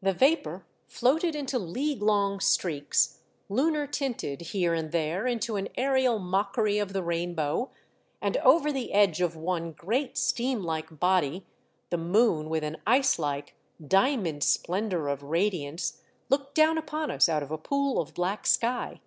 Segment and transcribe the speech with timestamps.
[0.00, 6.20] The vapour floated into league long streaks, lunar tinted here and there into an aerial
[6.20, 7.72] mockery of the rainbow,
[8.22, 11.44] and over the edge of one great steam like body
[11.90, 17.42] the moon, with an ice like, diamond splendour of radiance, looked down upon us out
[17.42, 19.00] of a pool of black sky.